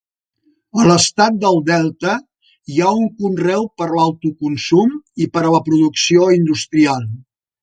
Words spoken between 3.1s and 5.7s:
conreu per l'autoconsum i per a la